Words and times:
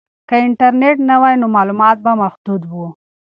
که 0.29 0.35
انټرنیټ 0.45 0.97
نه 1.09 1.15
وای 1.21 1.35
نو 1.41 1.47
معلومات 1.55 1.97
به 2.03 2.11
محدود 2.21 2.61
وو. 2.67 2.87